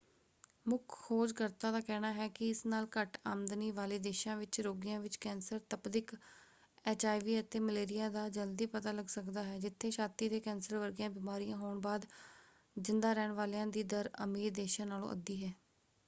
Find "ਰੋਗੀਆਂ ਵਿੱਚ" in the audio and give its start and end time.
4.61-5.17